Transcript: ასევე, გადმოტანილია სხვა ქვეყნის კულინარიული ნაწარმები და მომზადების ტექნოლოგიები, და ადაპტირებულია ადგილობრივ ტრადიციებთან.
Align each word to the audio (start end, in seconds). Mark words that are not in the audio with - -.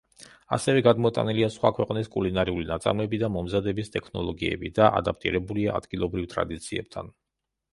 ასევე, 0.55 0.81
გადმოტანილია 0.85 1.49
სხვა 1.55 1.71
ქვეყნის 1.79 2.09
კულინარიული 2.15 2.65
ნაწარმები 2.69 3.19
და 3.25 3.29
მომზადების 3.35 3.93
ტექნოლოგიები, 3.97 4.73
და 4.81 4.89
ადაპტირებულია 5.03 5.77
ადგილობრივ 5.83 6.31
ტრადიციებთან. 6.33 7.15